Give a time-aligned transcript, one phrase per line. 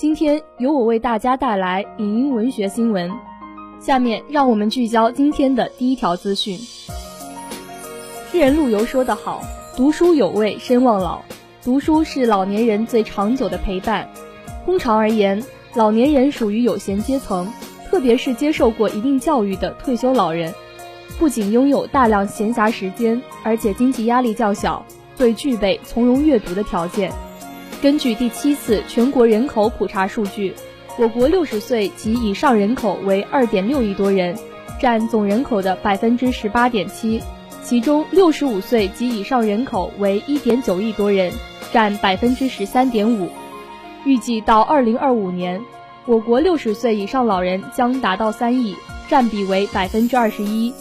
[0.00, 3.12] 今天由我为大家带来影音文学新闻。
[3.78, 6.56] 下面让我们聚焦今天的第一条资讯。
[8.32, 9.42] 诗人陆游说得好
[9.76, 11.20] ：“读书有味，身忘老。”
[11.62, 14.08] 读书是老年人最长久的陪伴。
[14.64, 15.44] 通常而言，
[15.74, 17.46] 老年人属于有闲阶层，
[17.90, 20.50] 特别是接受过一定教育的退休老人，
[21.18, 24.82] 不仅拥有大量闲暇时间，而且经济压力较小，
[25.14, 27.12] 最具备从容阅读的条件。
[27.82, 30.54] 根据第七次全国人口普查数据，
[30.98, 34.36] 我国六十岁及以上人口为二点六亿多人，
[34.78, 37.22] 占总人口的百分之十八点七。
[37.62, 41.32] 其中，六十五岁及以上人口为一点九亿多人，
[41.72, 43.30] 占百分之十三点五。
[44.04, 45.58] 预计到二零二五年，
[46.04, 48.76] 我国六十岁以上老人将达到三亿，
[49.08, 50.74] 占比为百分之二十一。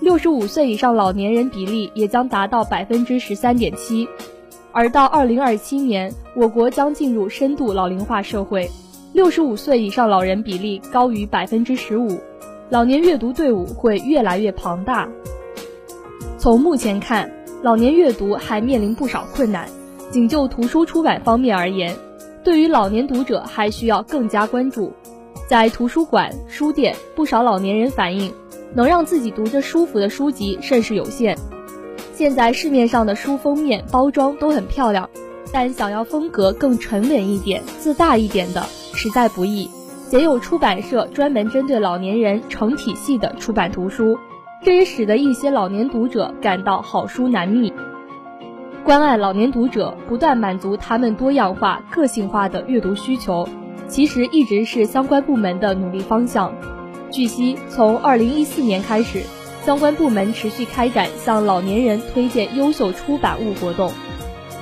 [0.00, 4.08] 六十五岁以上老年人比例也将达到百分之十三点七。
[4.78, 8.70] 而到二零二七年，我国将进入深度老龄化社会，
[9.12, 12.20] 六十五岁以上老人比例高于百分之十五，
[12.70, 15.08] 老年阅读队伍会越来越庞大。
[16.38, 17.28] 从目前看，
[17.60, 19.68] 老年阅读还面临不少困难。
[20.12, 21.96] 仅就图书出版方面而言，
[22.44, 24.92] 对于老年读者还需要更加关注。
[25.48, 28.32] 在图书馆、书店，不少老年人反映，
[28.74, 31.36] 能让自己读着舒服的书籍甚是有限。
[32.18, 35.08] 现在市面上的书封面包装都很漂亮，
[35.52, 38.60] 但想要风格更沉稳一点、字大一点的，
[38.92, 39.70] 实在不易。
[40.10, 44.18] 鲜有出版社专门针对老年人成体系的出版图书，
[44.64, 47.72] 这也使得一些老年读者感到好书难觅。
[48.82, 53.48] 关爱老年读者，不断满足他们多样化、个性化的阅读需求，
[53.86, 56.52] 其实一直是相关部门的努力方向。
[57.12, 59.22] 据悉，从2014年开始。
[59.68, 63.92] 相关部门持续开展向老年人推荐优秀出版物活动。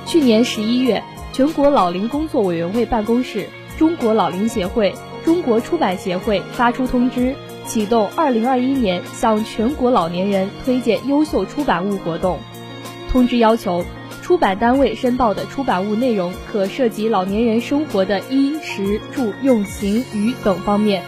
[0.05, 1.01] 去年十一月，
[1.31, 3.47] 全国老龄工作委员会办公室、
[3.77, 7.35] 中国老龄协会、中国出版协会发出通知，
[7.65, 12.39] 启动二零二一年向全国老年人推荐优秀出版物活动。
[13.09, 13.85] 通知要求，
[14.21, 21.01] 出版单位申报的出版物内容可涉及老年人生活的衣食住用行娱等方面，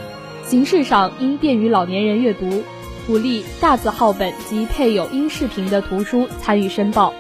[0.46, 2.64] 形式上应便于老年人阅读。
[3.10, 7.12] 鼓励大字号本及配有音视频的图书参与申报。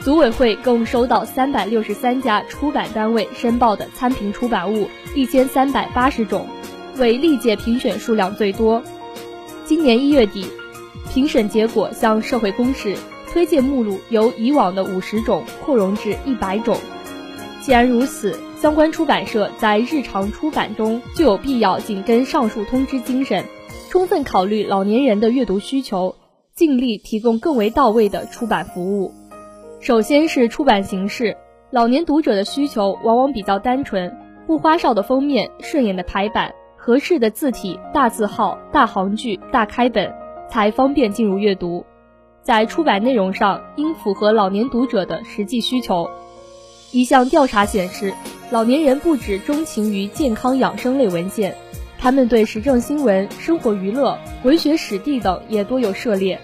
[0.00, 6.48] 组委会共收到三百六十三家出版单位申报的参评出版物一千三百八十种，
[6.96, 8.82] 为历届评选数量最多。
[9.64, 10.44] 今年一月底，
[11.14, 12.96] 评审结果向社会公示，
[13.32, 16.76] 推荐目录由以往的五十种扩容至一百种。
[17.60, 23.44] 既然如此，相关出版社在日常出版中就有必要紧跟上述通知精神。
[23.92, 26.16] 充分考虑老年人的阅读需求，
[26.54, 29.12] 尽力提供更为到位的出版服务。
[29.80, 31.36] 首先是出版形式，
[31.70, 34.16] 老年读者的需求往往比较单纯，
[34.46, 40.10] 不花哨的封面、顺眼的排版、合适的字体、大字号、大行距、大开本，
[40.48, 41.84] 才方便进入阅读。
[42.42, 46.08] 在出版内容上，应符合老年读者的实际需求。
[46.92, 48.14] 一项调查显示，
[48.50, 51.54] 老年人不止钟情于健康养生类文献。
[52.02, 56.40] 他们对时政新闻、生活娱乐、文学史地等也多有涉猎。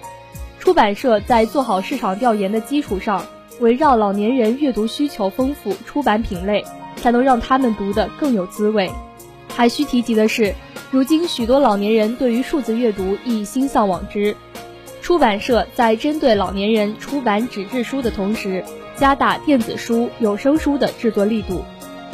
[0.60, 3.26] 出版社在做好市场调研的基础上，
[3.58, 6.64] 围绕老年人阅读需求丰富出版品类，
[6.94, 8.88] 才能让他们读得更有滋味。
[9.48, 10.54] 还需提及的是，
[10.92, 14.36] 如今许多老年人对于数字阅读亦心向往之。
[15.02, 18.62] 出版社在针对老年人出版纸质书的同时，
[18.94, 21.64] 加大电子书、有声书的制作力度。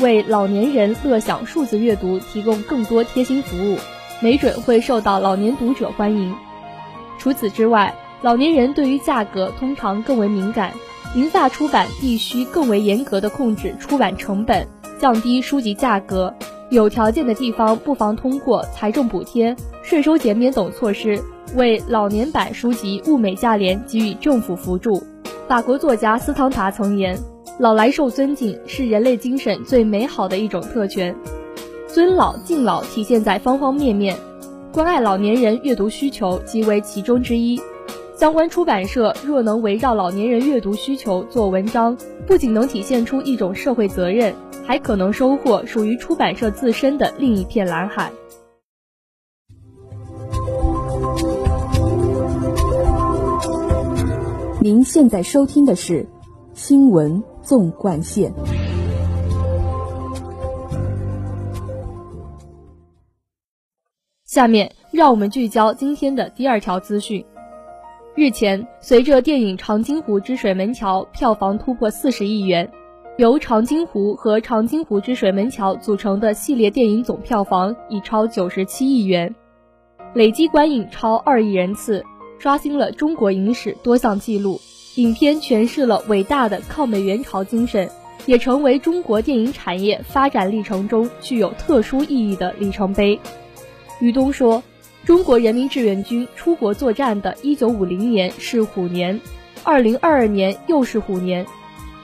[0.00, 3.76] 为老年人乐享数字阅读提供更多贴心服务，
[4.20, 6.35] 没准会受到老年读者欢迎。
[7.19, 10.73] 除此之外，老年人对于价格通常更为敏感，
[11.14, 14.67] 银发出版必须更为严格的控制出版成本，
[14.99, 16.35] 降低书籍价格。
[16.70, 21.23] 有条件的地方不妨通过财政补贴、税收减免等措施，
[21.55, 25.00] 为老年版书籍物美价廉给予政府扶助。
[25.46, 27.17] 法国作家斯汤达曾言。
[27.56, 31.15] 老来受尊敬是人类精神最美好的一种特权，
[31.87, 34.17] 尊老敬老体现在方方面面，
[34.73, 37.61] 关爱老年人阅读需求即为其中之一。
[38.17, 41.97] 相关出版社若能围绕老年人阅读需求做文章，
[42.27, 44.35] 不仅能体现出一种社会责任，
[44.67, 48.11] 还可能收获属于出版社自身的另一片蓝海。
[54.61, 56.03] 您现在收听的是
[56.55, 58.32] 《新闻纵贯线》。
[64.25, 67.25] 下面让我们聚焦今天的第二条资讯。
[68.17, 72.69] 日前，随着电影《长津湖之水门桥》票房突破四十亿元，
[73.17, 79.32] 由长津湖和长津湖之水门桥组成的系列电影总票房已超九十七亿元，
[80.14, 82.05] 累计观影超二亿人次，
[82.38, 84.61] 刷新了中国影史多项纪录。
[84.96, 87.91] 影片诠释了伟大的抗美援朝精神，
[88.26, 93.19] 也成为中国电影产业发展历程中具有特殊意义的里程碑。
[94.00, 94.62] 于东说。
[95.05, 99.20] 中国人民志愿军出国作战的1950年是虎年
[99.62, 101.44] ，2022年又是虎年。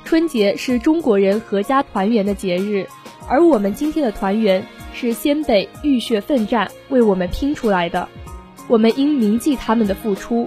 [0.04, 2.87] 春节是中国人阖家团圆的节日，
[3.26, 8.06] 而我们今天的团圆是先辈浴血奋战为我们拼出来的，
[8.69, 10.46] 我们应铭记他们的付出。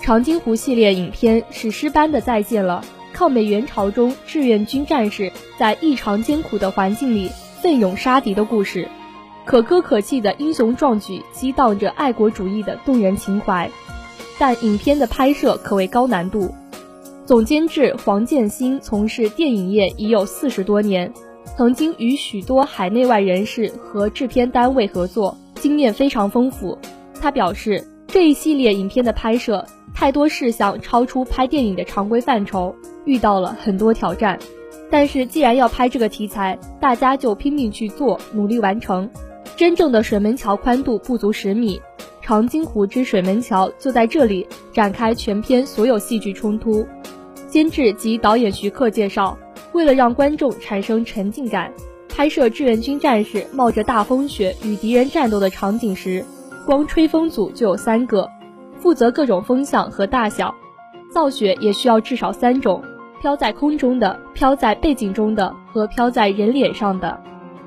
[0.00, 7.30] 长津湖系列影片史诗般的再现了抗美援朝中志愿军战士在异常艰苦的环境里
[7.60, 8.88] 奋勇杀敌的故事。
[9.44, 13.70] 可歌可泣的英雄壮举，激荡着爱国主义的动人情怀。
[14.38, 16.54] 但影片的拍摄可谓高难度。
[17.26, 21.12] 总监制黄建新从事电影业已有四十多年，
[21.56, 26.78] 曾经与许多海内外人士和制片单位合作，经验非常丰富。
[27.20, 32.74] 他表示，这一系列影片的拍摄太多事项超出拍电影的常规范畴，
[33.04, 34.38] 遇到了很多挑战。
[34.90, 39.08] 但是既然要拍这个题材，大家就拼命去做，努力完成。
[39.56, 41.78] 真正的水门桥宽度不足十米，
[42.22, 46.86] 长津湖之水门桥就在这里展开全篇所有戏剧冲突。
[47.46, 49.36] 监制及导演徐克介绍，
[49.72, 51.70] 为了让观众产生沉浸感，
[52.08, 56.24] 拍摄志愿军战士冒着大风雪与敌人战斗的场景时，
[56.68, 58.30] 光吹风组就有三个，
[58.78, 60.54] 负责各种风向和大小，
[61.10, 62.84] 造雪也需要至少三种：
[63.22, 67.18] 飘在空中的、飘在背景中的和飘在人脸上的。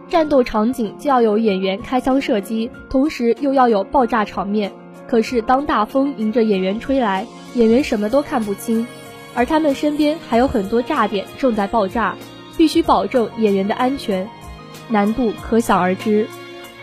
[0.08, 4.72] 战斗场景就要有演员开枪射击，同时又要有爆炸场面。
[5.08, 7.26] 可是当大风迎着演员吹来，
[7.56, 8.86] 演员什么都看不清，
[9.34, 12.16] 而他们身边还有很多炸点正在爆炸，
[12.56, 14.30] 必须保证演员的安全，
[14.90, 16.28] 难度可想而知。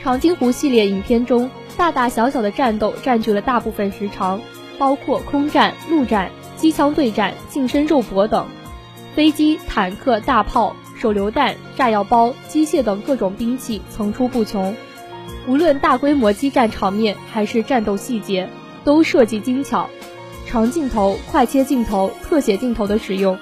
[0.02, 1.48] 长津湖系列影片中，
[1.78, 4.42] 大大小小的战斗占据了大部分时长，
[4.78, 8.46] 包括空战、陆战、机枪对战、近身肉搏等，
[9.14, 10.76] 飞机、坦克、大炮。
[10.98, 14.74] 手榴弹、炸药包、机械等各种兵器层出不穷，
[15.46, 18.50] 无论大规模激战场面还是战斗细节，
[18.82, 19.88] 都设计精巧。
[20.44, 23.38] 长镜头、快切镜头、特写镜头的使用，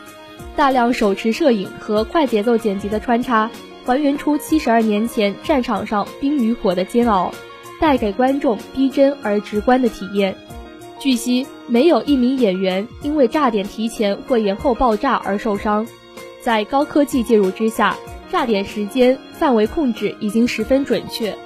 [0.54, 3.50] 大量手持摄影和快节奏剪辑的穿插，
[3.86, 7.32] 还原出七十二年前战场上冰与火的煎熬，
[7.80, 10.36] 带给观众逼真而直观的体验。
[10.98, 15.86] 据悉，没有一名演员因为炸点提前或延后爆炸而受伤。
[16.40, 17.96] 在高科技介入之下，
[18.30, 21.36] 炸点时间范围控制已经十分准确，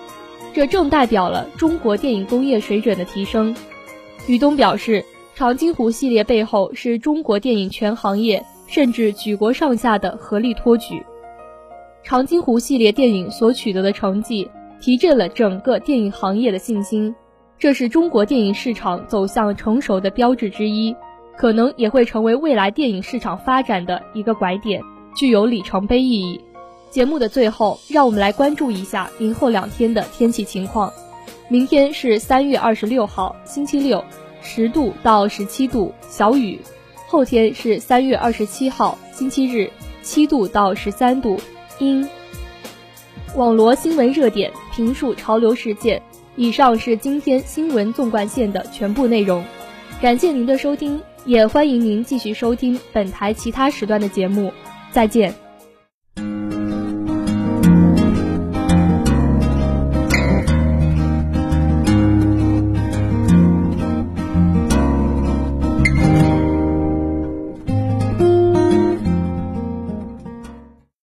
[0.53, 3.55] 这正代表了中国电影工业水准的提升。
[4.27, 5.05] 于东表示，
[5.35, 11.03] 长津湖系列背后是中国电影全行业甚至举国上下的合力托举。
[12.05, 17.15] 长津湖系列电影所取得的成绩，提振了整个电影行业的信心，
[17.59, 20.97] 这是中国电影市场走向成熟的标志之一。
[21.37, 24.83] 可能也会成为未来电影市场发展的一个拐点，
[25.17, 26.39] 具有里程碑意义。
[26.91, 30.93] 节目的最后，让我们来关注一下明后两天的天气情况。
[31.49, 34.05] 明天是三月二十六号，星期六，
[34.43, 36.59] 十度到十七度，小雨。
[37.09, 39.71] 后天是三月二十七号，星期日，
[40.03, 41.39] 七度到十三度，
[41.79, 42.07] 阴。
[43.37, 46.03] 网罗新闻热点，评述潮流事件。
[46.37, 49.45] 以上是今天新闻纵贯线的全部内容，
[50.01, 51.01] 感谢您的收听。
[51.27, 54.53] 也欢迎您继续收听本台其他时段的节目，
[54.91, 55.50] 再见。